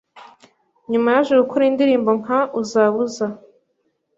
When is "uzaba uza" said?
2.61-3.27